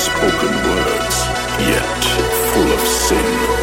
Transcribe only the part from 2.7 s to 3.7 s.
of sin.